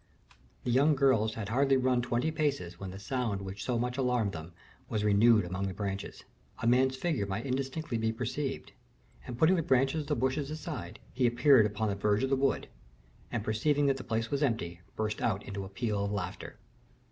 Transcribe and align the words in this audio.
The 0.63 0.71
young 0.71 0.95
girls 0.95 1.35
had 1.35 1.49
hardly 1.49 1.77
run 1.77 2.01
twenty 2.01 2.31
paces, 2.31 2.79
when 2.79 2.89
the 2.89 2.97
sound 2.97 3.43
which 3.43 3.59
had 3.59 3.65
so 3.65 3.77
much 3.77 3.99
alarmed 3.99 4.31
them 4.31 4.51
was 4.89 5.03
renewed 5.03 5.45
among 5.45 5.67
the 5.67 5.75
branches. 5.75 6.23
A 6.57 6.65
man's 6.65 6.95
figure 6.95 7.27
might 7.27 7.45
indistinctly 7.45 7.99
be 7.99 8.11
perceived, 8.11 8.71
and 9.27 9.37
putting 9.37 9.57
the 9.57 9.61
branches 9.61 10.01
of 10.01 10.07
the 10.07 10.15
bushes 10.15 10.49
aside, 10.49 10.97
he 11.13 11.27
appeared 11.27 11.67
upon 11.67 11.89
the 11.89 11.95
verge 11.95 12.23
of 12.23 12.31
the 12.31 12.35
wood, 12.35 12.67
and 13.31 13.43
perceiving 13.43 13.85
that 13.85 13.97
the 13.97 14.03
place 14.03 14.31
was 14.31 14.41
empty, 14.41 14.81
burst 14.95 15.21
out 15.21 15.43
into 15.43 15.63
a 15.65 15.69
peal 15.69 16.03
of 16.05 16.11
laughter. 16.11 16.57